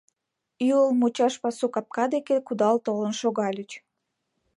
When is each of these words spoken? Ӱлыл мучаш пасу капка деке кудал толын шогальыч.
Ӱлыл 0.69 0.89
мучаш 0.99 1.33
пасу 1.41 1.65
капка 1.73 2.05
деке 2.13 2.35
кудал 2.47 2.75
толын 2.85 3.13
шогальыч. 3.21 3.71